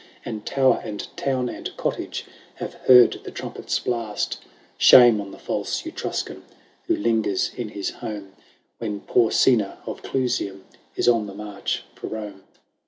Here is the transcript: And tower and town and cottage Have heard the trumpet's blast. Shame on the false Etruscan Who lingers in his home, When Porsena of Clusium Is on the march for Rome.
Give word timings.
And 0.25 0.43
tower 0.47 0.81
and 0.83 1.07
town 1.15 1.47
and 1.47 1.77
cottage 1.77 2.25
Have 2.55 2.73
heard 2.73 3.19
the 3.23 3.29
trumpet's 3.29 3.77
blast. 3.77 4.39
Shame 4.79 5.21
on 5.21 5.29
the 5.29 5.37
false 5.37 5.85
Etruscan 5.85 6.43
Who 6.87 6.95
lingers 6.95 7.51
in 7.55 7.69
his 7.69 7.91
home, 7.91 8.31
When 8.79 9.01
Porsena 9.01 9.77
of 9.85 10.01
Clusium 10.01 10.63
Is 10.95 11.07
on 11.07 11.27
the 11.27 11.35
march 11.35 11.83
for 11.93 12.07
Rome. 12.07 12.41